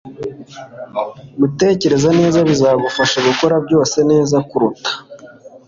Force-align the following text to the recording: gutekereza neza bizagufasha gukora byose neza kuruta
gutekereza 1.39 2.09
neza 2.19 2.39
bizagufasha 2.49 3.17
gukora 3.27 3.55
byose 3.65 3.97
neza 4.11 4.37
kuruta 4.49 4.91